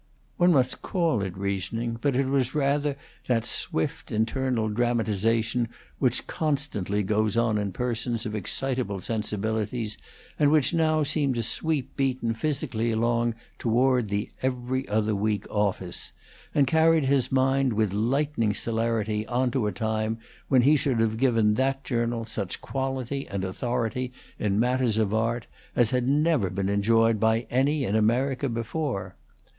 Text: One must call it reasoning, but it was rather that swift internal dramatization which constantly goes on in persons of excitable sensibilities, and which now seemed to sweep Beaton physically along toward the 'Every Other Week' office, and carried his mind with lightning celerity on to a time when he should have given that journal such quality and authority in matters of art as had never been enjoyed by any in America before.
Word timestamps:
One 0.37 0.51
must 0.51 0.81
call 0.81 1.21
it 1.21 1.37
reasoning, 1.37 1.99
but 2.01 2.15
it 2.15 2.25
was 2.25 2.55
rather 2.55 2.97
that 3.27 3.45
swift 3.45 4.11
internal 4.11 4.67
dramatization 4.67 5.67
which 5.99 6.25
constantly 6.25 7.03
goes 7.03 7.37
on 7.37 7.59
in 7.59 7.71
persons 7.71 8.25
of 8.25 8.33
excitable 8.33 8.99
sensibilities, 8.99 9.99
and 10.39 10.49
which 10.49 10.73
now 10.73 11.03
seemed 11.03 11.35
to 11.35 11.43
sweep 11.43 11.95
Beaton 11.95 12.33
physically 12.33 12.91
along 12.91 13.35
toward 13.59 14.09
the 14.09 14.31
'Every 14.41 14.89
Other 14.89 15.13
Week' 15.13 15.45
office, 15.51 16.13
and 16.55 16.65
carried 16.65 17.05
his 17.05 17.31
mind 17.31 17.73
with 17.73 17.93
lightning 17.93 18.55
celerity 18.55 19.27
on 19.27 19.51
to 19.51 19.67
a 19.67 19.71
time 19.71 20.17
when 20.47 20.63
he 20.63 20.77
should 20.77 20.99
have 20.99 21.17
given 21.17 21.53
that 21.53 21.83
journal 21.83 22.25
such 22.25 22.59
quality 22.59 23.27
and 23.27 23.43
authority 23.43 24.11
in 24.39 24.59
matters 24.59 24.97
of 24.97 25.13
art 25.13 25.45
as 25.75 25.91
had 25.91 26.07
never 26.07 26.49
been 26.49 26.69
enjoyed 26.69 27.19
by 27.19 27.45
any 27.51 27.83
in 27.83 27.95
America 27.95 28.49
before. 28.49 29.15